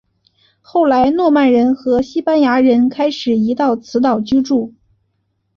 [0.61, 4.73] 后来诺曼人和西班牙人开始移到此岛居住。